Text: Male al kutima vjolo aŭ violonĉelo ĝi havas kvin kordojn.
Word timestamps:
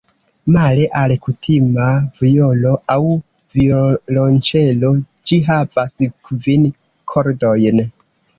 Male 0.53 0.85
al 1.01 1.11
kutima 1.25 1.89
vjolo 2.21 2.71
aŭ 2.93 2.97
violonĉelo 3.59 4.91
ĝi 5.33 5.39
havas 5.51 5.95
kvin 6.31 6.67
kordojn. 7.15 7.85